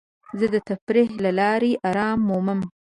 [0.39, 2.59] زه د تفریح له لارې ارام مومم.